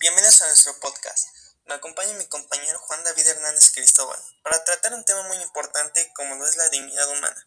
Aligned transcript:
bienvenidos 0.00 0.40
a 0.40 0.46
nuestro 0.46 0.78
podcast. 0.80 1.28
Me 1.66 1.74
acompaña 1.74 2.14
mi 2.14 2.26
compañero 2.28 2.78
Juan 2.78 3.04
David 3.04 3.26
Hernández 3.26 3.70
Cristóbal 3.72 4.18
para 4.42 4.64
tratar 4.64 4.94
un 4.94 5.04
tema 5.04 5.22
muy 5.24 5.36
importante 5.38 6.10
como 6.14 6.34
lo 6.36 6.48
es 6.48 6.56
la 6.56 6.68
dignidad 6.70 7.06
humana. 7.10 7.46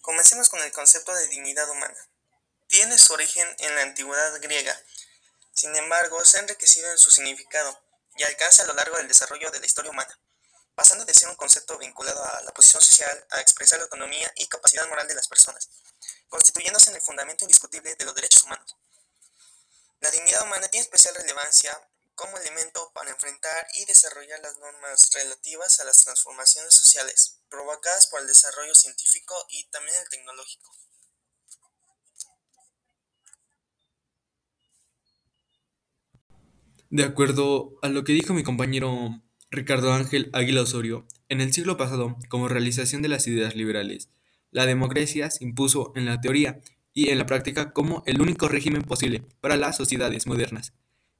Comencemos 0.00 0.48
con 0.48 0.60
el 0.60 0.72
concepto 0.72 1.14
de 1.14 1.26
dignidad 1.28 1.68
humana. 1.68 1.96
Tiene 2.68 2.96
su 2.96 3.12
origen 3.12 3.46
en 3.58 3.74
la 3.74 3.82
antigüedad 3.82 4.40
griega, 4.40 4.80
sin 5.54 5.76
embargo 5.76 6.24
se 6.24 6.38
ha 6.38 6.40
enriquecido 6.40 6.90
en 6.90 6.98
su 6.98 7.10
significado 7.10 7.78
y 8.16 8.22
alcanza 8.22 8.62
a 8.62 8.66
lo 8.66 8.74
largo 8.74 8.96
del 8.96 9.08
desarrollo 9.08 9.50
de 9.50 9.60
la 9.60 9.66
historia 9.66 9.90
humana, 9.90 10.18
pasando 10.74 11.04
de 11.04 11.12
ser 11.12 11.28
un 11.28 11.36
concepto 11.36 11.76
vinculado 11.76 12.24
a 12.24 12.40
la 12.42 12.54
posición 12.54 12.82
social 12.82 13.26
a 13.32 13.40
expresar 13.40 13.78
la 13.78 13.84
autonomía 13.84 14.32
y 14.36 14.46
capacidad 14.46 14.88
moral 14.88 15.08
de 15.08 15.14
las 15.14 15.28
personas, 15.28 15.68
constituyéndose 16.30 16.88
en 16.88 16.96
el 16.96 17.02
fundamento 17.02 17.44
indiscutible 17.44 17.94
de 17.96 18.04
los 18.06 18.14
derechos 18.14 18.44
humanos. 18.44 18.76
La 20.04 20.10
dignidad 20.10 20.44
humana 20.44 20.68
tiene 20.68 20.84
especial 20.84 21.14
relevancia 21.14 21.72
como 22.14 22.36
elemento 22.36 22.92
para 22.94 23.10
enfrentar 23.10 23.66
y 23.72 23.86
desarrollar 23.86 24.38
las 24.40 24.58
normas 24.58 25.10
relativas 25.14 25.80
a 25.80 25.84
las 25.84 26.04
transformaciones 26.04 26.74
sociales 26.74 27.40
provocadas 27.48 28.06
por 28.08 28.20
el 28.20 28.26
desarrollo 28.26 28.74
científico 28.74 29.34
y 29.48 29.64
también 29.70 29.96
el 30.02 30.08
tecnológico. 30.10 30.70
De 36.90 37.04
acuerdo 37.04 37.78
a 37.80 37.88
lo 37.88 38.04
que 38.04 38.12
dijo 38.12 38.34
mi 38.34 38.44
compañero 38.44 39.22
Ricardo 39.50 39.94
Ángel 39.94 40.28
Águila 40.34 40.60
Osorio, 40.60 41.06
en 41.30 41.40
el 41.40 41.54
siglo 41.54 41.78
pasado, 41.78 42.18
como 42.28 42.48
realización 42.48 43.00
de 43.00 43.08
las 43.08 43.26
ideas 43.26 43.54
liberales, 43.54 44.10
la 44.50 44.66
democracia 44.66 45.30
se 45.30 45.44
impuso 45.44 45.94
en 45.96 46.04
la 46.04 46.20
teoría 46.20 46.60
y 46.94 47.10
en 47.10 47.18
la 47.18 47.26
práctica 47.26 47.72
como 47.72 48.02
el 48.06 48.22
único 48.22 48.48
régimen 48.48 48.82
posible 48.82 49.22
para 49.40 49.56
las 49.56 49.76
sociedades 49.76 50.26
modernas, 50.26 50.72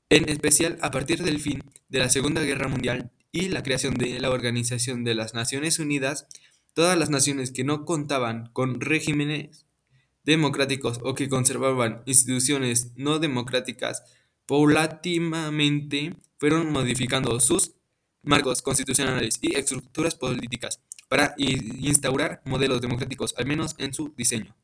en 0.09 0.29
especial 0.29 0.79
a 0.81 0.91
partir 0.93 1.23
del 1.23 1.41
fin 1.41 1.65
de 1.89 1.99
la 1.99 2.09
Segunda 2.09 2.43
Guerra 2.43 2.69
Mundial 2.69 3.11
y 3.33 3.49
la 3.49 3.65
creación 3.65 3.95
de 3.95 4.21
la 4.21 4.31
Organización 4.31 5.03
de 5.03 5.17
las 5.17 5.35
Naciones 5.35 5.81
Unidas, 5.81 6.29
todas 6.73 6.97
las 6.97 7.11
naciones 7.11 7.51
que 7.51 7.65
no 7.65 7.85
contaban 7.85 8.51
con 8.53 8.81
regímenes 8.81 9.67
democráticos 10.25 11.01
o 11.03 11.15
que 11.15 11.29
conservaban 11.29 12.03
instituciones 12.07 12.93
no 12.97 13.19
democráticas, 13.19 14.05
paulatinamente 14.47 16.15
fueron 16.39 16.71
modificando 16.71 17.39
sus 17.41 17.73
marcos 18.23 18.63
constitucionales 18.63 19.39
y 19.43 19.57
estructuras 19.57 20.15
políticas 20.15 20.81
para 21.09 21.35
instaurar 21.39 22.41
modelos 22.45 22.81
democráticos, 22.81 23.35
al 23.37 23.47
menos 23.47 23.75
en 23.79 23.93
su 23.93 24.15
diseño. 24.17 24.55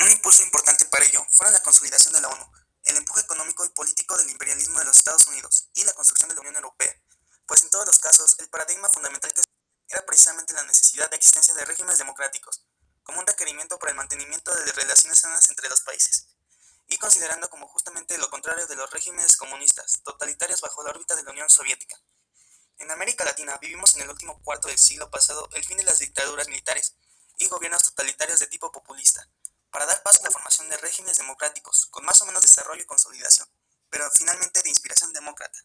Un 0.00 0.10
impulso 0.10 0.42
importante 0.42 0.84
para 0.86 1.04
ello 1.04 1.24
fue 1.30 1.50
la 1.52 1.62
consolidación 1.62 2.12
de 2.14 2.20
la 2.20 2.28
ONU, 2.28 2.52
el 2.82 2.96
empuje 2.96 3.20
económico 3.20 3.64
y 3.64 3.68
político 3.70 4.16
del 4.18 4.28
imperialismo 4.28 4.78
de 4.80 4.86
los 4.86 4.96
Estados 4.96 5.26
Unidos 5.28 5.68
y 5.74 5.84
la 5.84 5.92
construcción 5.94 6.28
de 6.28 6.34
la 6.34 6.40
Unión 6.40 6.56
Europea, 6.56 7.00
pues 7.46 7.62
en 7.62 7.70
todos 7.70 7.86
los 7.86 7.98
casos 8.00 8.36
el 8.40 8.48
paradigma 8.48 8.88
fundamental 8.88 9.32
era 9.88 10.04
precisamente 10.04 10.52
la 10.52 10.64
necesidad 10.64 11.08
de 11.08 11.16
existencia 11.16 11.54
de 11.54 11.64
regímenes 11.64 11.98
democráticos, 11.98 12.66
como 13.04 13.20
un 13.20 13.26
requerimiento 13.26 13.78
para 13.78 13.92
el 13.92 13.96
mantenimiento 13.96 14.52
de 14.52 14.72
relaciones 14.72 15.20
sanas 15.20 15.48
entre 15.48 15.68
los 15.68 15.82
países, 15.82 16.26
y 16.88 16.98
considerando 16.98 17.48
como 17.48 17.68
justamente 17.68 18.18
lo 18.18 18.28
contrario 18.30 18.66
de 18.66 18.74
los 18.74 18.90
regímenes 18.90 19.36
comunistas, 19.36 20.00
totalitarios 20.02 20.60
bajo 20.60 20.82
la 20.82 20.90
órbita 20.90 21.14
de 21.14 21.22
la 21.22 21.30
Unión 21.30 21.48
Soviética. 21.48 21.96
En 22.78 22.90
América 22.90 23.24
Latina 23.24 23.56
vivimos 23.58 23.94
en 23.94 24.02
el 24.02 24.10
último 24.10 24.42
cuarto 24.42 24.66
del 24.66 24.78
siglo 24.78 25.08
pasado 25.10 25.48
el 25.52 25.64
fin 25.64 25.76
de 25.76 25.84
las 25.84 26.00
dictaduras 26.00 26.48
militares 26.48 26.96
y 27.38 27.46
gobiernos 27.46 27.84
totalitarios 27.84 28.40
de 28.40 28.48
tipo 28.48 28.72
populista, 28.72 29.28
para 29.74 29.86
dar 29.86 30.04
paso 30.04 30.20
a 30.20 30.26
la 30.26 30.30
formación 30.30 30.68
de 30.68 30.76
regímenes 30.76 31.16
democráticos, 31.18 31.86
con 31.86 32.04
más 32.04 32.22
o 32.22 32.26
menos 32.26 32.42
desarrollo 32.42 32.80
y 32.80 32.86
consolidación, 32.86 33.48
pero 33.90 34.08
finalmente 34.12 34.62
de 34.62 34.68
inspiración 34.68 35.12
demócrata. 35.12 35.58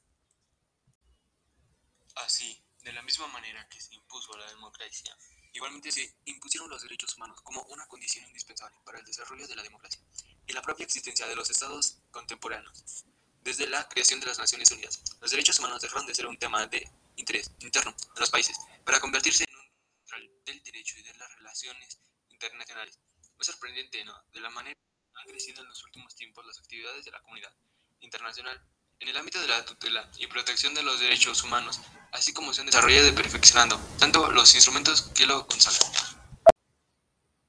Así, 2.16 2.60
de 2.82 2.92
la 2.92 3.04
misma 3.04 3.28
manera 3.28 3.70
que 3.70 3.80
se 3.80 3.94
impuso 3.94 4.36
la 4.36 4.48
democracia, 4.48 5.16
igualmente 5.54 5.92
se 5.92 6.18
impusieron 6.26 6.72
los 6.72 6.82
derechos 6.82 7.16
humanos 7.18 7.40
como 7.44 7.62
una 7.66 7.88
condición 7.88 8.26
indispensable 8.26 8.80
para 8.84 8.98
el 8.98 9.06
desarrollo 9.06 9.48
de 9.48 9.56
la 9.56 9.62
democracia 9.62 10.02
y 10.48 10.54
la 10.54 10.64
propia 10.64 10.86
existencia 10.86 11.28
de 11.28 11.36
los 11.36 11.48
estados 11.52 12.00
contemporáneos. 12.10 13.06
Desde 13.44 13.68
la 13.68 13.88
creación 13.88 14.20
de 14.20 14.26
las 14.26 14.40
Naciones 14.40 14.72
Unidas, 14.72 15.04
los 15.22 15.30
derechos 15.30 15.60
humanos 15.60 15.84
dejaron 15.84 16.08
de 16.08 16.16
ser 16.16 16.26
un 16.26 16.40
tema 16.40 16.66
de 16.66 16.92
interés 17.16 17.52
interno 17.60 17.96
de 18.16 18.22
los 18.22 18.32
países 18.32 18.58
para 18.84 19.00
convertirse 19.00 19.44
en 19.44 19.56
un 19.56 20.42
del 20.46 20.64
derecho 20.64 20.98
y 20.98 21.04
de 21.04 21.14
las 21.14 21.32
relaciones 21.36 22.00
internacionales 22.30 22.98
es 23.40 23.48
sorprendente. 23.48 24.04
De 24.34 24.40
la 24.40 24.50
manera 24.50 24.76
que 24.76 25.20
han 25.20 25.28
crecido 25.28 25.62
en 25.62 25.68
los 25.68 25.84
últimos 25.84 26.16
tiempos 26.16 26.46
las 26.46 26.60
actividades 26.60 27.06
de 27.06 27.12
la 27.12 27.22
comunidad 27.22 27.54
internacional 28.02 28.62
en 29.00 29.08
el 29.08 29.18
ámbito 29.18 29.40
de 29.40 29.48
la 29.48 29.66
tutela 29.66 30.10
y 30.18 30.28
protección 30.28 30.74
de 30.74 30.84
los 30.84 31.00
derechos 31.00 31.44
humanos, 31.44 31.80
así 32.12 32.34
como 32.34 32.54
se 32.54 32.62
han 32.62 32.68
desarrollado 32.68 33.08
y 33.08 33.12
perfeccionando 33.14 33.80
tanto 33.98 34.30
los 34.32 34.54
instrumentos 34.56 35.04
que 35.16 35.26
lo 35.26 35.48
consagran. 35.48 35.92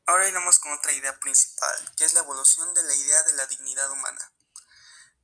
Ahora 0.07 0.29
iremos 0.29 0.59
con 0.59 0.73
otra 0.73 0.93
idea 0.93 1.19
principal, 1.19 1.95
que 1.97 2.05
es 2.05 2.15
la 2.15 2.21
evolución 2.21 2.73
de 2.75 2.83
la 2.83 2.95
idea 2.95 3.23
de 3.25 3.33
la 3.35 3.47
dignidad 3.47 3.91
humana. 3.91 4.33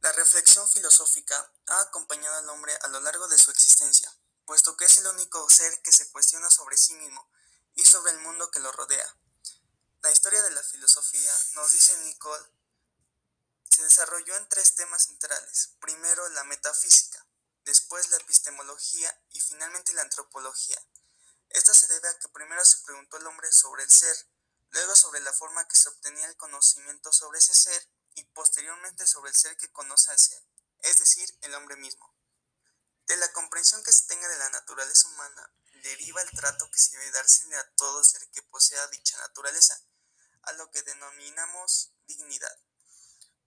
La 0.00 0.12
reflexión 0.12 0.68
filosófica 0.68 1.52
ha 1.66 1.80
acompañado 1.80 2.36
al 2.36 2.48
hombre 2.50 2.72
a 2.82 2.88
lo 2.88 3.00
largo 3.00 3.26
de 3.28 3.38
su 3.38 3.50
existencia, 3.50 4.12
puesto 4.44 4.76
que 4.76 4.84
es 4.84 4.98
el 4.98 5.06
único 5.08 5.48
ser 5.50 5.80
que 5.82 5.92
se 5.92 6.10
cuestiona 6.10 6.50
sobre 6.50 6.76
sí 6.76 6.94
mismo 6.94 7.28
y 7.74 7.84
sobre 7.84 8.12
el 8.12 8.20
mundo 8.20 8.50
que 8.50 8.60
lo 8.60 8.70
rodea. 8.72 9.16
La 10.02 10.12
historia 10.12 10.42
de 10.42 10.50
la 10.50 10.62
filosofía, 10.62 11.32
nos 11.54 11.72
dice 11.72 11.96
Nicole, 11.98 12.46
se 13.70 13.82
desarrolló 13.82 14.36
en 14.36 14.48
tres 14.48 14.74
temas 14.74 15.04
centrales. 15.04 15.74
Primero 15.80 16.28
la 16.30 16.44
metafísica, 16.44 17.26
después 17.64 18.10
la 18.10 18.16
epistemología 18.18 19.22
y 19.32 19.40
finalmente 19.40 19.92
la 19.92 20.02
antropología. 20.02 20.80
Esto 21.50 21.74
se 21.74 21.88
debe 21.88 22.08
a 22.08 22.18
que 22.18 22.28
primero 22.28 22.64
se 22.64 22.78
preguntó 22.78 23.16
el 23.16 23.26
hombre 23.26 23.50
sobre 23.52 23.82
el 23.82 23.90
ser, 23.90 24.16
luego 24.70 24.94
sobre 24.94 25.20
la 25.20 25.32
forma 25.32 25.66
que 25.66 25.76
se 25.76 25.88
obtenía 25.88 26.26
el 26.26 26.36
conocimiento 26.36 27.12
sobre 27.12 27.38
ese 27.38 27.54
ser 27.54 27.90
y 28.14 28.24
posteriormente 28.24 29.06
sobre 29.06 29.30
el 29.30 29.36
ser 29.36 29.56
que 29.56 29.72
conoce 29.72 30.10
al 30.10 30.18
ser, 30.18 30.42
es 30.80 30.98
decir, 30.98 31.28
el 31.42 31.54
hombre 31.54 31.76
mismo. 31.76 32.14
De 33.06 33.16
la 33.16 33.32
comprensión 33.32 33.82
que 33.82 33.92
se 33.92 34.06
tenga 34.06 34.28
de 34.28 34.38
la 34.38 34.50
naturaleza 34.50 35.08
humana 35.08 35.52
deriva 35.82 36.22
el 36.22 36.30
trato 36.30 36.70
que 36.70 36.78
se 36.78 36.96
debe 36.96 37.10
dársele 37.12 37.56
a 37.56 37.70
todo 37.74 38.02
ser 38.02 38.26
que 38.30 38.42
posea 38.42 38.86
dicha 38.88 39.18
naturaleza 39.18 39.80
a 40.46 40.52
lo 40.52 40.70
que 40.70 40.82
denominamos 40.82 41.92
dignidad, 42.06 42.58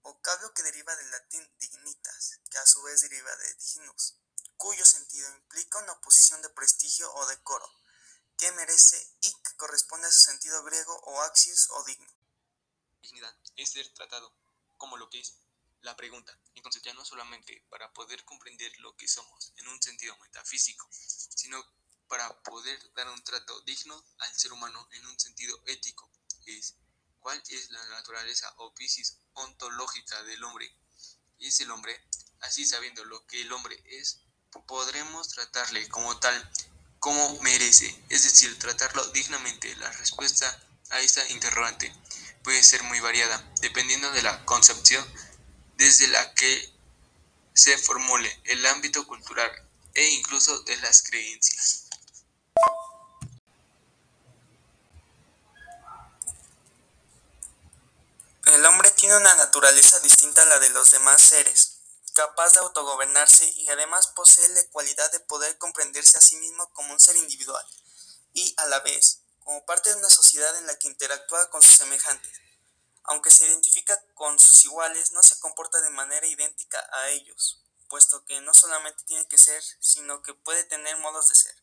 vocablo 0.03 0.53
que 0.53 0.63
deriva 0.63 0.95
del 0.95 1.11
latín 1.11 1.57
dignitas, 1.59 2.39
que 2.49 2.57
a 2.57 2.65
su 2.65 2.81
vez 2.83 3.01
deriva 3.01 3.35
de 3.35 3.53
dignus, 3.55 4.15
cuyo 4.57 4.85
sentido 4.85 5.29
implica 5.35 5.79
una 5.79 5.99
posición 6.01 6.41
de 6.41 6.49
prestigio 6.49 7.11
o 7.13 7.25
decoro, 7.27 7.69
que 8.37 8.51
merece 8.53 9.15
y 9.21 9.31
que 9.31 9.55
corresponde 9.55 10.07
a 10.07 10.11
su 10.11 10.19
sentido 10.19 10.63
griego 10.63 10.95
o 11.05 11.21
axios 11.21 11.69
o 11.71 11.83
digno. 11.85 12.11
Dignidad 13.01 13.35
es 13.55 13.71
ser 13.71 13.87
tratado 13.93 14.33
como 14.77 14.97
lo 14.97 15.09
que 15.09 15.19
es 15.19 15.33
la 15.81 15.95
pregunta, 15.95 16.37
entonces 16.55 16.81
ya 16.81 16.93
no 16.93 17.05
solamente 17.05 17.65
para 17.69 17.93
poder 17.93 18.25
comprender 18.25 18.77
lo 18.79 18.95
que 18.97 19.07
somos 19.07 19.53
en 19.55 19.67
un 19.69 19.81
sentido 19.81 20.17
metafísico, 20.17 20.89
sino 20.91 21.65
para 22.09 22.41
poder 22.43 22.93
dar 22.93 23.07
un 23.07 23.23
trato 23.23 23.61
digno 23.61 24.03
al 24.17 24.37
ser 24.37 24.51
humano 24.51 24.89
en 24.91 25.05
un 25.05 25.17
sentido 25.17 25.61
ético, 25.67 26.11
es 26.45 26.75
cuál 27.29 27.43
es 27.47 27.69
la 27.69 27.85
naturaleza 27.89 28.51
o 28.57 28.73
piscis 28.73 29.17
ontológica 29.33 30.23
del 30.23 30.43
hombre. 30.45 30.67
Es 31.37 31.59
el 31.59 31.69
hombre, 31.69 31.95
así 32.39 32.65
sabiendo 32.65 33.05
lo 33.05 33.23
que 33.27 33.39
el 33.39 33.51
hombre 33.51 33.79
es, 33.85 34.21
podremos 34.65 35.27
tratarle 35.27 35.87
como 35.89 36.19
tal, 36.19 36.51
como 36.97 37.39
merece, 37.41 38.03
es 38.09 38.23
decir, 38.23 38.57
tratarlo 38.57 39.05
dignamente. 39.09 39.75
La 39.75 39.91
respuesta 39.91 40.59
a 40.89 41.01
esta 41.01 41.29
interrogante 41.29 41.93
puede 42.43 42.63
ser 42.63 42.81
muy 42.81 42.99
variada, 42.99 43.37
dependiendo 43.61 44.09
de 44.09 44.23
la 44.23 44.43
concepción 44.45 45.05
desde 45.77 46.07
la 46.07 46.33
que 46.33 46.73
se 47.53 47.77
formule 47.77 48.41
el 48.45 48.65
ámbito 48.65 49.05
cultural 49.05 49.51
e 49.93 50.03
incluso 50.09 50.63
de 50.63 50.77
las 50.77 51.03
creencias. 51.03 51.89
El 58.53 58.65
hombre 58.65 58.89
tiene 58.91 59.15
una 59.15 59.35
naturaleza 59.49 59.99
distinta 60.01 60.43
a 60.43 60.45
la 60.45 60.59
de 60.59 60.69
los 60.69 60.91
demás 60.91 61.19
seres, 61.23 61.79
capaz 62.13 62.53
de 62.53 62.59
autogobernarse 62.59 63.51
y 63.57 63.67
además 63.69 64.05
posee 64.09 64.47
la 64.49 64.63
cualidad 64.69 65.11
de 65.11 65.21
poder 65.21 65.57
comprenderse 65.57 66.19
a 66.19 66.21
sí 66.21 66.35
mismo 66.35 66.71
como 66.73 66.93
un 66.93 66.99
ser 66.99 67.15
individual 67.15 67.65
y, 68.31 68.53
a 68.57 68.67
la 68.67 68.79
vez, 68.81 69.21
como 69.39 69.65
parte 69.65 69.89
de 69.89 69.95
una 69.95 70.09
sociedad 70.11 70.55
en 70.59 70.67
la 70.67 70.77
que 70.77 70.87
interactúa 70.87 71.49
con 71.49 71.63
sus 71.63 71.77
semejantes. 71.77 72.31
Aunque 73.05 73.31
se 73.31 73.47
identifica 73.47 73.99
con 74.13 74.37
sus 74.37 74.65
iguales, 74.65 75.13
no 75.13 75.23
se 75.23 75.39
comporta 75.39 75.81
de 75.81 75.89
manera 75.89 76.27
idéntica 76.27 76.87
a 76.93 77.09
ellos, 77.09 77.59
puesto 77.87 78.23
que 78.25 78.41
no 78.41 78.53
solamente 78.53 79.03
tiene 79.05 79.27
que 79.27 79.39
ser, 79.39 79.63
sino 79.79 80.21
que 80.21 80.35
puede 80.35 80.63
tener 80.65 80.95
modos 80.97 81.29
de 81.29 81.33
ser. 81.33 81.55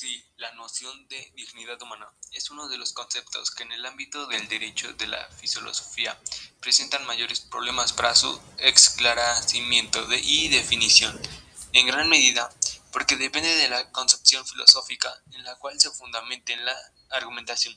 Sí, 0.00 0.24
la 0.36 0.52
noción 0.52 1.08
de 1.08 1.32
dignidad 1.34 1.82
humana 1.82 2.08
es 2.30 2.50
uno 2.50 2.68
de 2.68 2.78
los 2.78 2.92
conceptos 2.92 3.50
que 3.50 3.64
en 3.64 3.72
el 3.72 3.84
ámbito 3.84 4.28
del 4.28 4.46
derecho 4.46 4.92
de 4.92 5.08
la 5.08 5.28
filosofía 5.30 6.16
presentan 6.60 7.04
mayores 7.04 7.40
problemas 7.40 7.92
para 7.92 8.14
su 8.14 8.40
esclarecimiento 8.58 10.06
y 10.22 10.50
definición, 10.50 11.20
en 11.72 11.88
gran 11.88 12.08
medida 12.08 12.48
porque 12.92 13.16
depende 13.16 13.52
de 13.56 13.68
la 13.68 13.90
concepción 13.90 14.46
filosófica 14.46 15.12
en 15.32 15.42
la 15.42 15.56
cual 15.56 15.80
se 15.80 15.90
fundamente 15.90 16.52
en 16.52 16.64
la 16.64 16.76
argumentación. 17.10 17.76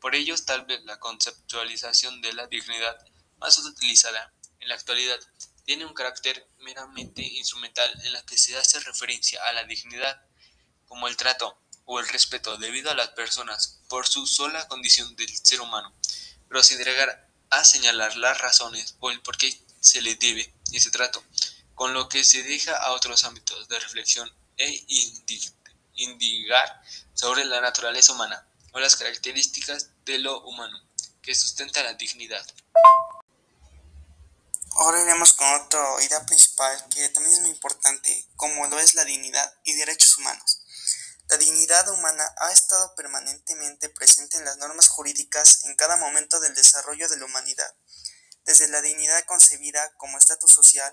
Por 0.00 0.16
ello, 0.16 0.34
tal 0.44 0.64
vez 0.64 0.82
la 0.86 0.98
conceptualización 0.98 2.20
de 2.20 2.32
la 2.32 2.48
dignidad 2.48 2.98
más 3.38 3.56
utilizada 3.58 4.34
en 4.58 4.70
la 4.70 4.74
actualidad 4.74 5.20
tiene 5.64 5.84
un 5.84 5.94
carácter 5.94 6.48
meramente 6.58 7.22
instrumental 7.22 7.92
en 8.02 8.12
la 8.12 8.22
que 8.26 8.36
se 8.36 8.56
hace 8.58 8.80
referencia 8.80 9.40
a 9.44 9.52
la 9.52 9.62
dignidad 9.62 10.20
como 10.90 11.06
el 11.06 11.16
trato 11.16 11.56
o 11.84 12.00
el 12.00 12.08
respeto 12.08 12.58
debido 12.58 12.90
a 12.90 12.96
las 12.96 13.10
personas 13.10 13.78
por 13.88 14.08
su 14.08 14.26
sola 14.26 14.66
condición 14.66 15.14
del 15.14 15.32
ser 15.34 15.60
humano, 15.60 15.94
pero 16.48 16.64
sin 16.64 16.78
llegar 16.78 17.30
a 17.48 17.64
señalar 17.64 18.16
las 18.16 18.38
razones 18.38 18.96
o 18.98 19.10
el 19.12 19.22
por 19.22 19.38
qué 19.38 19.56
se 19.80 20.02
le 20.02 20.16
debe 20.16 20.52
ese 20.72 20.90
trato, 20.90 21.22
con 21.76 21.94
lo 21.94 22.08
que 22.08 22.24
se 22.24 22.42
deja 22.42 22.76
a 22.76 22.92
otros 22.92 23.24
ámbitos 23.24 23.68
de 23.68 23.78
reflexión 23.78 24.30
e 24.56 24.84
indigar 25.94 26.82
sobre 27.14 27.44
la 27.44 27.60
naturaleza 27.60 28.12
humana 28.12 28.44
o 28.72 28.80
las 28.80 28.96
características 28.96 29.90
de 30.04 30.18
lo 30.18 30.40
humano 30.42 30.76
que 31.22 31.36
sustenta 31.36 31.84
la 31.84 31.94
dignidad. 31.94 32.44
Ahora 34.72 35.02
iremos 35.02 35.34
con 35.34 35.46
otra 35.54 35.80
idea 36.02 36.26
principal 36.26 36.84
que 36.88 37.08
también 37.10 37.34
es 37.34 37.40
muy 37.42 37.50
importante, 37.50 38.26
como 38.34 38.66
lo 38.66 38.80
es 38.80 38.94
la 38.94 39.04
dignidad 39.04 39.54
y 39.62 39.74
derechos 39.74 40.18
humanos. 40.18 40.59
La 41.30 41.36
dignidad 41.36 41.88
humana 41.90 42.34
ha 42.38 42.50
estado 42.50 42.92
permanentemente 42.96 43.88
presente 43.88 44.36
en 44.36 44.44
las 44.44 44.56
normas 44.56 44.88
jurídicas 44.88 45.64
en 45.64 45.76
cada 45.76 45.96
momento 45.96 46.40
del 46.40 46.56
desarrollo 46.56 47.08
de 47.08 47.18
la 47.18 47.26
humanidad. 47.26 47.72
Desde 48.42 48.66
la 48.66 48.80
dignidad 48.80 49.24
concebida 49.26 49.92
como 49.96 50.18
estatus 50.18 50.50
social, 50.50 50.92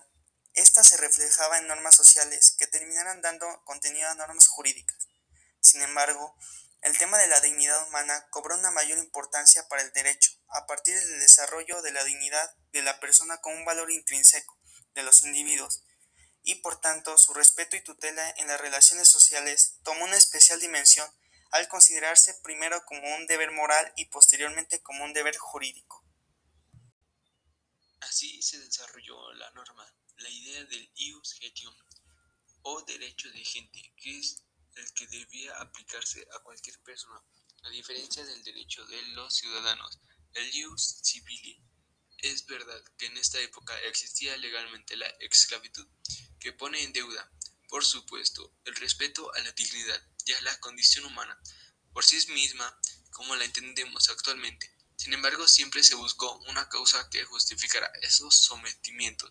esta 0.53 0.83
se 0.83 0.97
reflejaba 0.97 1.57
en 1.57 1.65
normas 1.65 1.95
sociales 1.95 2.53
que 2.55 2.67
terminaran 2.67 3.23
dando 3.23 3.47
contenido 3.65 4.07
a 4.09 4.13
normas 4.13 4.47
jurídicas. 4.47 5.07
Sin 5.59 5.81
embargo, 5.81 6.37
el 6.83 6.95
tema 6.99 7.17
de 7.17 7.25
la 7.25 7.39
dignidad 7.39 7.87
humana 7.87 8.27
cobró 8.29 8.53
una 8.53 8.69
mayor 8.69 8.99
importancia 8.99 9.67
para 9.67 9.81
el 9.81 9.91
derecho 9.91 10.33
a 10.49 10.67
partir 10.67 10.99
del 10.99 11.19
desarrollo 11.19 11.81
de 11.81 11.93
la 11.93 12.03
dignidad 12.03 12.55
de 12.73 12.83
la 12.83 12.99
persona 12.99 13.41
como 13.41 13.55
un 13.55 13.65
valor 13.65 13.89
intrínseco 13.89 14.55
de 14.93 15.01
los 15.01 15.23
individuos 15.23 15.83
y 16.47 16.55
por 16.55 16.79
tanto 16.79 17.17
su 17.17 17.33
respeto 17.33 17.75
y 17.75 17.83
tutela 17.83 18.33
en 18.37 18.47
las 18.47 18.59
relaciones 18.61 19.09
sociales 19.09 19.79
tomó 19.83 20.05
una 20.05 20.15
especial 20.15 20.61
dimensión 20.61 21.05
al 21.51 21.67
considerarse 21.67 22.33
primero 22.41 22.85
como 22.85 23.15
un 23.15 23.27
deber 23.27 23.51
moral 23.51 23.91
y 23.97 24.05
posteriormente 24.05 24.81
como 24.81 25.03
un 25.03 25.11
deber 25.11 25.35
jurídico. 25.37 26.05
Así 27.99 28.41
se 28.41 28.59
desarrolló 28.59 29.33
la 29.33 29.51
norma, 29.51 29.93
la 30.19 30.29
idea 30.29 30.63
del 30.63 30.89
ius 30.95 31.33
gentium 31.33 31.75
o 32.61 32.81
derecho 32.83 33.29
de 33.29 33.43
gente, 33.43 33.93
que 33.97 34.17
es 34.17 34.41
el 34.75 34.93
que 34.93 35.07
debía 35.07 35.53
aplicarse 35.57 36.25
a 36.33 36.39
cualquier 36.39 36.79
persona, 36.79 37.21
a 37.63 37.69
diferencia 37.71 38.25
del 38.25 38.41
derecho 38.45 38.85
de 38.85 39.01
los 39.09 39.35
ciudadanos, 39.35 39.99
el 40.33 40.49
ius 40.55 41.01
civili. 41.03 41.61
Es 42.19 42.45
verdad 42.45 42.81
que 42.97 43.07
en 43.07 43.17
esta 43.17 43.39
época 43.41 43.77
existía 43.81 44.37
legalmente 44.37 44.95
la 44.95 45.07
esclavitud, 45.19 45.87
que 46.47 46.53
pone 46.53 46.81
en 46.81 46.93
deuda, 46.93 47.29
por 47.67 47.83
supuesto, 47.83 48.53
el 48.63 48.73
respeto 48.77 49.29
a 49.35 49.39
la 49.39 49.51
dignidad 49.51 50.01
y 50.25 50.31
a 50.31 50.41
la 50.43 50.57
condición 50.61 51.03
humana, 51.03 51.37
por 51.91 52.05
sí 52.05 52.15
misma, 52.31 52.79
como 53.11 53.35
la 53.35 53.43
entendemos 53.43 54.07
actualmente. 54.09 54.73
Sin 54.95 55.13
embargo, 55.13 55.45
siempre 55.45 55.83
se 55.83 55.95
buscó 55.95 56.37
una 56.47 56.69
causa 56.69 57.09
que 57.09 57.25
justificara 57.25 57.91
esos 58.01 58.33
sometimientos 58.33 59.29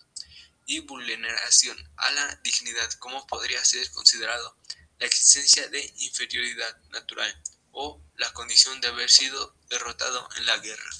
y 0.66 0.80
vulneración 0.80 1.78
a 1.96 2.10
la 2.10 2.36
dignidad 2.44 2.92
como 2.98 3.26
podría 3.26 3.64
ser 3.64 3.90
considerado 3.92 4.58
la 4.98 5.06
existencia 5.06 5.68
de 5.68 5.90
inferioridad 5.96 6.76
natural 6.90 7.34
o 7.72 8.04
la 8.16 8.30
condición 8.34 8.78
de 8.82 8.88
haber 8.88 9.10
sido 9.10 9.56
derrotado 9.70 10.28
en 10.36 10.44
la 10.44 10.58
guerra. 10.58 10.90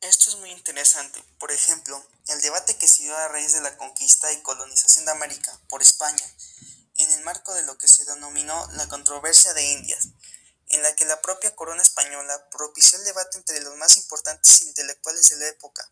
Esto 0.00 0.30
es 0.30 0.36
muy 0.36 0.52
interesante. 0.52 1.20
Por 1.40 1.50
ejemplo, 1.50 2.00
el 2.28 2.40
debate 2.40 2.76
que 2.78 2.86
se 2.86 3.02
dio 3.02 3.16
a 3.16 3.28
raíz 3.28 3.52
de 3.52 3.60
la 3.60 3.76
conquista 3.76 4.30
y 4.30 4.40
colonización 4.42 5.04
de 5.04 5.10
América 5.10 5.60
por 5.68 5.82
España, 5.82 6.24
en 6.94 7.10
el 7.10 7.24
marco 7.24 7.52
de 7.52 7.64
lo 7.64 7.76
que 7.78 7.88
se 7.88 8.04
denominó 8.04 8.64
la 8.74 8.86
controversia 8.86 9.54
de 9.54 9.64
Indias, 9.64 10.06
en 10.68 10.82
la 10.84 10.94
que 10.94 11.04
la 11.04 11.20
propia 11.20 11.56
corona 11.56 11.82
española 11.82 12.48
propició 12.50 12.96
el 12.98 13.06
debate 13.06 13.38
entre 13.38 13.60
los 13.60 13.74
más 13.76 13.96
importantes 13.96 14.60
intelectuales 14.62 15.30
de 15.30 15.36
la 15.36 15.48
época, 15.48 15.90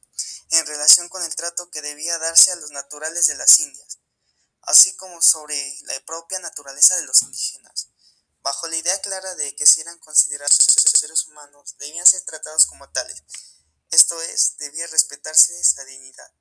en 0.50 0.64
relación 0.66 1.08
con 1.08 1.24
el 1.24 1.34
trato 1.34 1.68
que 1.72 1.82
debía 1.82 2.16
darse 2.18 2.52
a 2.52 2.56
los 2.56 2.70
naturales 2.70 3.26
de 3.26 3.34
las 3.34 3.58
Indias, 3.58 3.98
así 4.62 4.94
como 4.94 5.20
sobre 5.20 5.78
la 5.82 5.98
propia 6.06 6.38
naturaleza 6.38 6.94
de 6.94 7.06
los 7.06 7.22
indígenas, 7.22 7.88
bajo 8.42 8.68
la 8.68 8.76
idea 8.76 9.00
clara 9.00 9.34
de 9.34 9.56
que 9.56 9.66
si 9.66 9.80
eran 9.80 9.98
considerados 9.98 10.58
seres 10.96 11.26
humanos, 11.26 11.74
debían 11.78 12.06
ser 12.06 12.22
tratados 12.22 12.66
como 12.66 12.88
tales, 12.90 13.24
esto 13.90 14.20
es, 14.22 14.56
debía 14.58 14.86
respetarse 14.88 15.52
la 15.76 15.84
dignidad. 15.84 16.32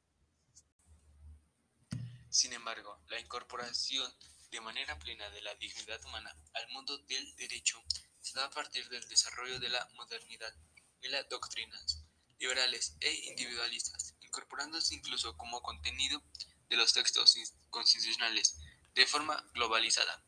Sin 2.30 2.54
embargo, 2.54 3.00
la 3.08 3.20
incorporación 3.20 4.14
de 4.52 4.62
manera 4.62 4.98
plena 5.00 5.30
de 5.30 5.42
la 5.42 5.56
dignidad 5.56 6.04
humana 6.06 6.36
al 6.54 6.68
mundo 6.70 6.98
del 6.98 7.36
derecho 7.36 7.82
se 8.22 8.34
da 8.34 8.46
a 8.46 8.50
partir 8.50 8.88
del 8.90 9.08
desarrollo 9.08 9.60
de 9.60 9.70
la 9.70 9.88
modernidad 9.94 10.54
y 11.02 11.08
las 11.08 11.28
doctrinas 11.30 12.04
liberales 12.40 12.96
e 13.00 13.14
individualistas, 13.30 14.16
incorporándose 14.22 14.96
incluso 14.96 15.38
como 15.38 15.62
contenido 15.62 16.22
de 16.70 16.78
los 16.78 16.94
textos 16.94 17.36
constitucionales 17.70 18.58
de 18.94 19.06
forma 19.08 19.42
globalizada, 19.54 20.24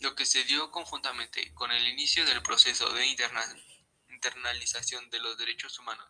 lo 0.00 0.14
que 0.14 0.26
se 0.26 0.44
dio 0.44 0.70
conjuntamente 0.70 1.52
con 1.54 1.70
el 1.70 1.86
inicio 1.88 2.24
del 2.24 2.42
proceso 2.42 2.92
de 2.92 3.06
internalización 4.08 5.10
de 5.10 5.18
los 5.20 5.36
derechos 5.38 5.78
humanos, 5.78 6.08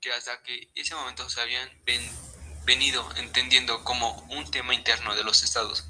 que 0.00 0.12
hasta 0.12 0.42
que 0.42 0.70
ese 0.74 0.94
momento 0.94 1.28
se 1.28 1.40
habían 1.40 1.70
venido 2.64 3.08
entendiendo 3.16 3.84
como 3.84 4.12
un 4.30 4.50
tema 4.50 4.74
interno 4.74 5.14
de 5.14 5.24
los 5.24 5.42
estados, 5.42 5.84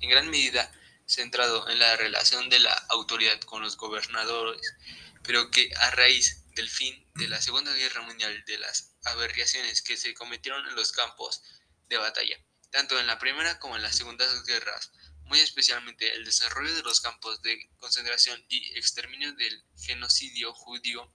en 0.00 0.10
gran 0.10 0.28
medida 0.30 0.72
centrado 1.06 1.68
en 1.68 1.78
la 1.78 1.96
relación 1.96 2.48
de 2.48 2.58
la 2.58 2.72
autoridad 2.88 3.40
con 3.40 3.62
los 3.62 3.76
gobernadores, 3.76 4.74
pero 5.22 5.50
que 5.50 5.70
a 5.76 5.90
raíz 5.92 6.44
del 6.54 6.68
fin 6.68 7.06
de 7.14 7.28
la 7.28 7.40
Segunda 7.40 7.72
Guerra 7.74 8.02
Mundial 8.02 8.44
de 8.46 8.58
las 8.58 8.96
aberraciones 9.04 9.82
que 9.82 9.96
se 9.96 10.14
cometieron 10.14 10.66
en 10.66 10.74
los 10.74 10.92
campos 10.92 11.42
de 11.88 11.98
batalla, 11.98 12.36
tanto 12.70 12.98
en 12.98 13.06
la 13.06 13.18
Primera 13.18 13.58
como 13.58 13.76
en 13.76 13.82
las 13.82 13.96
Segundas 13.96 14.44
Guerras, 14.44 14.90
muy 15.24 15.40
especialmente 15.40 16.12
el 16.14 16.24
desarrollo 16.24 16.74
de 16.74 16.82
los 16.82 17.00
campos 17.00 17.42
de 17.42 17.68
concentración 17.78 18.44
y 18.48 18.78
exterminio 18.78 19.32
del 19.34 19.64
genocidio 19.76 20.52
judío, 20.54 21.12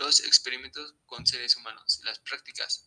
los 0.00 0.20
experimentos 0.20 0.94
con 1.04 1.26
seres 1.26 1.56
humanos, 1.56 2.00
las 2.04 2.18
prácticas 2.20 2.86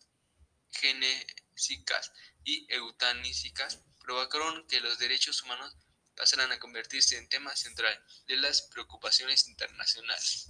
genésicas 0.72 2.12
y 2.44 2.66
eutanísicas 2.74 3.80
provocaron 4.02 4.68
que 4.68 4.80
los 4.80 4.98
derechos 4.98 5.44
humanos 5.44 5.76
pasaran 6.18 6.52
a 6.52 6.60
convertirse 6.60 7.18
en 7.18 7.30
tema 7.30 7.56
central 7.56 8.04
de 8.28 8.38
las 8.38 8.64
preocupaciones 8.64 9.48
internacionales. 9.48 10.48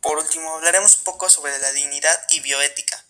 Por 0.00 0.18
último, 0.18 0.54
hablaremos 0.54 0.98
un 0.98 1.04
poco 1.04 1.28
sobre 1.28 1.58
la 1.58 1.72
dignidad 1.72 2.26
y 2.30 2.40
bioética. 2.40 3.04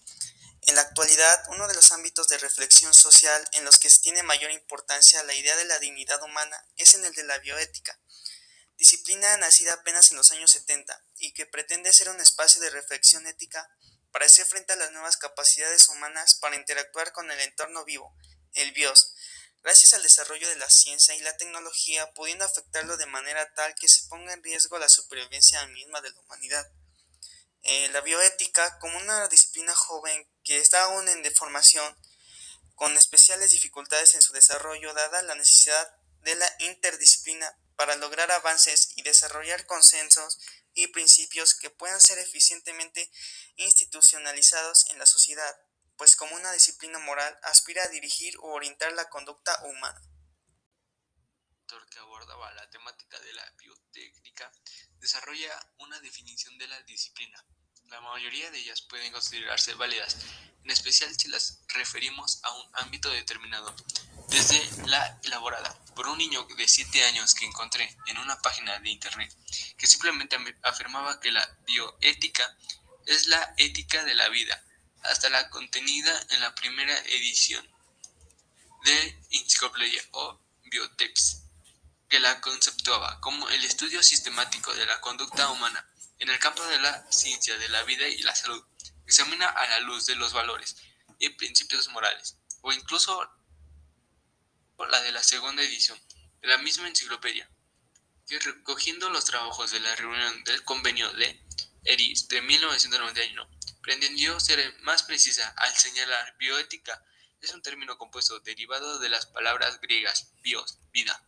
En 0.62 0.74
la 0.76 0.80
actualidad, 0.80 1.44
uno 1.50 1.68
de 1.68 1.74
los 1.74 1.92
ámbitos 1.92 2.28
de 2.28 2.38
reflexión 2.38 2.94
social 2.94 3.46
en 3.52 3.64
los 3.64 3.78
que 3.78 3.90
se 3.90 4.00
tiene 4.00 4.22
mayor 4.22 4.50
importancia 4.50 5.22
la 5.24 5.34
idea 5.34 5.56
de 5.56 5.66
la 5.66 5.78
dignidad 5.78 6.22
humana 6.22 6.64
es 6.76 6.94
en 6.94 7.04
el 7.04 7.12
de 7.12 7.24
la 7.24 7.38
bioética, 7.38 7.98
disciplina 8.80 9.36
nacida 9.36 9.74
apenas 9.74 10.10
en 10.10 10.16
los 10.16 10.32
años 10.32 10.52
70 10.52 11.04
y 11.18 11.34
que 11.34 11.44
pretende 11.44 11.92
ser 11.92 12.08
un 12.08 12.18
espacio 12.18 12.62
de 12.62 12.70
reflexión 12.70 13.26
ética 13.26 13.70
para 14.10 14.24
hacer 14.24 14.46
frente 14.46 14.72
a 14.72 14.76
las 14.76 14.90
nuevas 14.92 15.18
capacidades 15.18 15.88
humanas 15.88 16.34
para 16.36 16.56
interactuar 16.56 17.12
con 17.12 17.30
el 17.30 17.38
entorno 17.40 17.84
vivo, 17.84 18.16
el 18.54 18.72
bios, 18.72 19.14
gracias 19.62 19.92
al 19.92 20.02
desarrollo 20.02 20.48
de 20.48 20.56
la 20.56 20.70
ciencia 20.70 21.14
y 21.14 21.20
la 21.20 21.36
tecnología, 21.36 22.10
pudiendo 22.14 22.46
afectarlo 22.46 22.96
de 22.96 23.04
manera 23.04 23.52
tal 23.52 23.74
que 23.74 23.86
se 23.86 24.06
ponga 24.08 24.32
en 24.32 24.42
riesgo 24.42 24.78
la 24.78 24.88
supervivencia 24.88 25.64
misma 25.66 26.00
de 26.00 26.10
la 26.12 26.20
humanidad. 26.20 26.66
Eh, 27.62 27.90
la 27.90 28.00
bioética, 28.00 28.78
como 28.78 28.96
una 28.96 29.28
disciplina 29.28 29.74
joven 29.74 30.26
que 30.42 30.58
está 30.58 30.84
aún 30.84 31.06
en 31.06 31.22
deformación, 31.22 31.98
con 32.76 32.96
especiales 32.96 33.50
dificultades 33.50 34.14
en 34.14 34.22
su 34.22 34.32
desarrollo, 34.32 34.94
dada 34.94 35.20
la 35.20 35.34
necesidad 35.34 35.94
de 36.22 36.34
la 36.34 36.50
interdisciplina 36.60 37.54
para 37.80 37.96
lograr 37.96 38.30
avances 38.30 38.92
y 38.96 39.00
desarrollar 39.00 39.64
consensos 39.64 40.38
y 40.74 40.88
principios 40.88 41.54
que 41.54 41.70
puedan 41.70 41.98
ser 41.98 42.18
eficientemente 42.18 43.10
institucionalizados 43.56 44.84
en 44.90 44.98
la 44.98 45.06
sociedad, 45.06 45.58
pues 45.96 46.14
como 46.14 46.36
una 46.36 46.52
disciplina 46.52 46.98
moral 46.98 47.38
aspira 47.42 47.82
a 47.82 47.88
dirigir 47.88 48.36
o 48.40 48.52
orientar 48.52 48.92
la 48.92 49.08
conducta 49.08 49.58
humana. 49.64 49.98
que 51.90 51.98
abordaba 52.00 52.52
la 52.52 52.68
temática 52.68 53.18
de 53.18 53.32
la 53.32 53.50
biotécnica 53.56 54.52
desarrolla 54.98 55.58
una 55.78 55.98
definición 56.00 56.58
de 56.58 56.68
la 56.68 56.82
disciplina. 56.82 57.42
La 57.86 58.02
mayoría 58.02 58.50
de 58.50 58.58
ellas 58.58 58.82
pueden 58.82 59.10
considerarse 59.10 59.72
válidas, 59.72 60.18
en 60.64 60.70
especial 60.70 61.18
si 61.18 61.28
las 61.28 61.62
referimos 61.68 62.40
a 62.42 62.54
un 62.54 62.70
ámbito 62.74 63.08
determinado. 63.08 63.74
Desde 64.30 64.86
la 64.86 65.18
elaborada 65.24 65.76
por 65.96 66.06
un 66.06 66.18
niño 66.18 66.46
de 66.56 66.68
7 66.68 67.04
años 67.06 67.34
que 67.34 67.44
encontré 67.44 67.96
en 68.06 68.16
una 68.18 68.40
página 68.40 68.78
de 68.78 68.88
internet 68.88 69.36
que 69.76 69.88
simplemente 69.88 70.38
afirmaba 70.62 71.18
que 71.18 71.32
la 71.32 71.46
bioética 71.66 72.56
es 73.06 73.26
la 73.26 73.54
ética 73.56 74.04
de 74.04 74.14
la 74.14 74.28
vida, 74.28 74.62
hasta 75.02 75.28
la 75.30 75.50
contenida 75.50 76.26
en 76.30 76.40
la 76.40 76.54
primera 76.54 76.96
edición 77.06 77.68
de 78.84 79.20
Enciclopedia 79.30 80.02
o 80.12 80.40
Biotex, 80.64 81.42
que 82.08 82.20
la 82.20 82.40
conceptuaba 82.40 83.20
como 83.20 83.48
el 83.50 83.64
estudio 83.64 84.00
sistemático 84.02 84.72
de 84.74 84.86
la 84.86 85.00
conducta 85.00 85.50
humana 85.50 85.84
en 86.20 86.30
el 86.30 86.38
campo 86.38 86.64
de 86.66 86.78
la 86.78 87.04
ciencia 87.10 87.58
de 87.58 87.68
la 87.68 87.82
vida 87.82 88.06
y 88.06 88.22
la 88.22 88.34
salud. 88.34 88.64
Examina 89.06 89.48
a 89.48 89.66
la 89.66 89.80
luz 89.80 90.06
de 90.06 90.14
los 90.14 90.32
valores 90.32 90.76
y 91.18 91.30
principios 91.30 91.88
morales, 91.88 92.36
o 92.62 92.72
incluso 92.72 93.28
la 94.88 95.00
de 95.02 95.12
la 95.12 95.22
segunda 95.22 95.62
edición 95.62 96.00
de 96.40 96.48
la 96.48 96.58
misma 96.58 96.88
enciclopedia, 96.88 97.50
que 98.26 98.38
recogiendo 98.38 99.10
los 99.10 99.24
trabajos 99.24 99.70
de 99.70 99.80
la 99.80 99.94
reunión 99.96 100.44
del 100.44 100.64
convenio 100.64 101.12
de 101.12 101.44
Eris 101.84 102.28
de 102.28 102.40
1991, 102.42 103.48
pretendió 103.82 104.38
ser 104.40 104.76
más 104.80 105.02
precisa 105.02 105.52
al 105.56 105.74
señalar 105.76 106.36
bioética 106.38 107.04
es 107.40 107.54
un 107.54 107.62
término 107.62 107.96
compuesto 107.96 108.38
derivado 108.40 108.98
de 108.98 109.08
las 109.08 109.26
palabras 109.26 109.80
griegas 109.80 110.32
bios, 110.42 110.78
vida, 110.92 111.24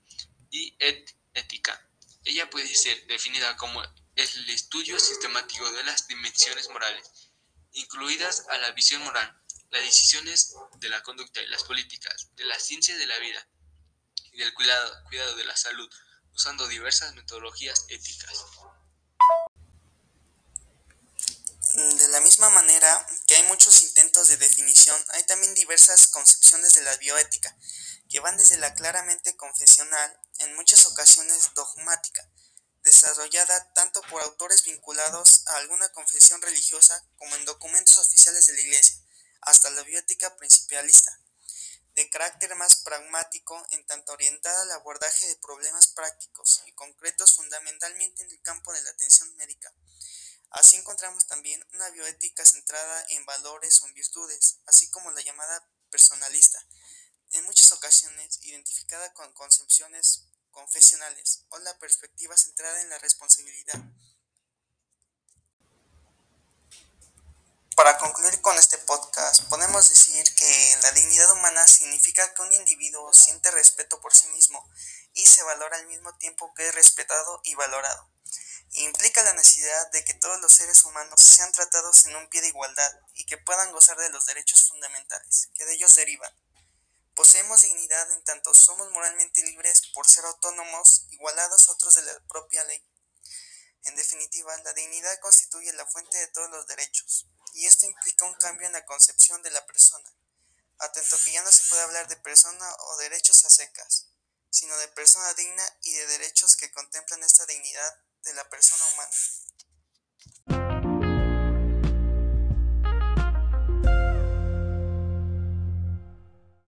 y 0.50 0.76
et, 0.78 1.16
ética. 1.32 1.88
Ella 2.24 2.50
puede 2.50 2.72
ser 2.74 3.06
definida 3.06 3.56
como 3.56 3.82
el 3.82 4.50
estudio 4.50 5.00
sistemático 5.00 5.70
de 5.72 5.84
las 5.84 6.06
dimensiones 6.08 6.68
morales, 6.68 7.30
incluidas 7.72 8.46
a 8.50 8.58
la 8.58 8.72
visión 8.72 9.02
moral, 9.02 9.41
las 9.72 9.82
decisiones 9.82 10.54
de 10.76 10.88
la 10.90 11.02
conducta 11.02 11.40
y 11.40 11.46
las 11.48 11.64
políticas, 11.64 12.28
de 12.36 12.44
la 12.44 12.58
ciencia 12.60 12.96
de 12.96 13.06
la 13.06 13.18
vida 13.18 13.48
y 14.32 14.38
del 14.38 14.52
cuidado, 14.54 15.04
cuidado 15.08 15.34
de 15.34 15.44
la 15.44 15.56
salud, 15.56 15.88
usando 16.34 16.68
diversas 16.68 17.14
metodologías 17.14 17.86
éticas. 17.88 18.44
De 21.74 22.08
la 22.08 22.20
misma 22.20 22.50
manera 22.50 23.06
que 23.26 23.34
hay 23.34 23.44
muchos 23.44 23.80
intentos 23.82 24.28
de 24.28 24.36
definición, 24.36 25.02
hay 25.14 25.24
también 25.24 25.54
diversas 25.54 26.06
concepciones 26.08 26.74
de 26.74 26.82
la 26.82 26.94
bioética, 26.98 27.56
que 28.10 28.20
van 28.20 28.36
desde 28.36 28.58
la 28.58 28.74
claramente 28.74 29.36
confesional, 29.36 30.20
en 30.40 30.54
muchas 30.54 30.84
ocasiones 30.84 31.54
dogmática, 31.54 32.28
desarrollada 32.82 33.72
tanto 33.72 34.02
por 34.02 34.20
autores 34.22 34.64
vinculados 34.64 35.46
a 35.46 35.56
alguna 35.56 35.90
confesión 35.92 36.42
religiosa 36.42 37.06
como 37.16 37.34
en 37.36 37.46
documentos 37.46 37.96
oficiales 37.96 38.44
de 38.46 38.52
la 38.52 38.60
Iglesia, 38.60 39.01
hasta 39.42 39.70
la 39.70 39.82
bioética 39.82 40.36
principalista, 40.36 41.18
de 41.94 42.08
carácter 42.08 42.54
más 42.56 42.76
pragmático 42.76 43.66
en 43.70 43.86
tanto 43.86 44.12
orientada 44.12 44.62
al 44.62 44.72
abordaje 44.72 45.26
de 45.28 45.36
problemas 45.36 45.88
prácticos 45.88 46.62
y 46.66 46.72
concretos 46.72 47.34
fundamentalmente 47.34 48.22
en 48.22 48.30
el 48.30 48.40
campo 48.42 48.72
de 48.72 48.82
la 48.82 48.90
atención 48.90 49.34
médica 49.36 49.72
Así 50.52 50.76
encontramos 50.76 51.26
también 51.26 51.64
una 51.72 51.88
bioética 51.90 52.44
centrada 52.44 53.06
en 53.08 53.24
valores 53.24 53.80
o 53.80 53.86
en 53.86 53.94
virtudes, 53.94 54.58
así 54.66 54.90
como 54.90 55.10
la 55.10 55.22
llamada 55.22 55.66
personalista, 55.90 56.62
en 57.30 57.44
muchas 57.44 57.72
ocasiones 57.72 58.38
identificada 58.42 59.14
con 59.14 59.32
concepciones 59.32 60.26
confesionales 60.50 61.46
o 61.48 61.58
la 61.60 61.78
perspectiva 61.78 62.36
centrada 62.36 62.82
en 62.82 62.90
la 62.90 62.98
responsabilidad. 62.98 63.82
Para 67.82 67.98
concluir 67.98 68.40
con 68.42 68.56
este 68.58 68.78
podcast, 68.78 69.42
podemos 69.48 69.88
decir 69.88 70.22
que 70.36 70.78
la 70.84 70.92
dignidad 70.92 71.32
humana 71.32 71.66
significa 71.66 72.32
que 72.32 72.42
un 72.42 72.52
individuo 72.52 73.12
siente 73.12 73.50
respeto 73.50 74.00
por 74.00 74.14
sí 74.14 74.28
mismo 74.28 74.64
y 75.14 75.26
se 75.26 75.42
valora 75.42 75.78
al 75.78 75.88
mismo 75.88 76.16
tiempo 76.18 76.54
que 76.54 76.68
es 76.68 76.74
respetado 76.76 77.40
y 77.42 77.56
valorado 77.56 78.08
implica 78.74 79.24
la 79.24 79.32
necesidad 79.32 79.90
de 79.90 80.04
que 80.04 80.14
todos 80.14 80.40
los 80.40 80.52
seres 80.52 80.84
humanos 80.84 81.20
sean 81.20 81.50
tratados 81.50 82.06
en 82.06 82.14
un 82.14 82.28
pie 82.28 82.40
de 82.42 82.48
igualdad 82.48 83.00
y 83.14 83.26
que 83.26 83.36
puedan 83.36 83.72
gozar 83.72 83.96
de 83.96 84.10
los 84.10 84.26
derechos 84.26 84.68
fundamentales 84.68 85.48
que 85.52 85.64
de 85.64 85.74
ellos 85.74 85.96
derivan. 85.96 86.32
Poseemos 87.16 87.62
dignidad 87.62 88.12
en 88.12 88.22
tanto 88.22 88.54
somos 88.54 88.92
moralmente 88.92 89.42
libres 89.42 89.82
por 89.92 90.08
ser 90.08 90.24
autónomos, 90.24 91.08
igualados 91.10 91.68
a 91.68 91.72
otros 91.72 91.96
de 91.96 92.02
la 92.02 92.12
propia 92.28 92.62
ley. 92.62 92.80
Definitiva, 94.12 94.54
la 94.58 94.74
dignidad 94.74 95.18
constituye 95.20 95.72
la 95.72 95.86
fuente 95.86 96.18
de 96.18 96.26
todos 96.26 96.50
los 96.50 96.66
derechos, 96.66 97.26
y 97.54 97.64
esto 97.64 97.86
implica 97.86 98.26
un 98.26 98.34
cambio 98.34 98.66
en 98.66 98.74
la 98.74 98.84
concepción 98.84 99.42
de 99.42 99.50
la 99.50 99.64
persona, 99.64 100.06
atento 100.80 101.16
que 101.24 101.32
ya 101.32 101.42
no 101.42 101.50
se 101.50 101.64
puede 101.70 101.80
hablar 101.80 102.06
de 102.08 102.16
persona 102.16 102.76
o 102.78 102.96
derechos 102.98 103.42
a 103.46 103.48
secas, 103.48 104.08
sino 104.50 104.76
de 104.76 104.88
persona 104.88 105.32
digna 105.32 105.64
y 105.84 105.94
de 105.94 106.06
derechos 106.08 106.56
que 106.56 106.70
contemplan 106.72 107.22
esta 107.22 107.46
dignidad 107.46 108.00
de 108.24 108.34
la 108.34 108.46
persona 108.50 108.84
humana. 108.92 110.61